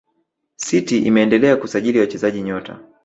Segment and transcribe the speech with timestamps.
[0.55, 2.79] city imeendelea kusajili wachezaji nyota